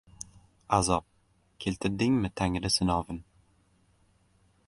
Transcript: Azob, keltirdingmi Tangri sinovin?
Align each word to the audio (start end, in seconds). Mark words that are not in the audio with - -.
Azob, 0.77 1.05
keltirdingmi 1.65 2.31
Tangri 2.41 2.71
sinovin? 2.79 3.23